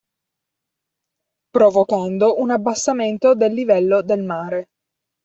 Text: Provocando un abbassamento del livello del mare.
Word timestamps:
Provocando 1.53 2.33
un 2.39 2.49
abbassamento 2.49 3.35
del 3.35 3.53
livello 3.53 4.01
del 4.01 4.23
mare. 4.23 4.69